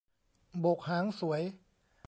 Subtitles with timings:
[0.59, 1.41] โบกหางสวย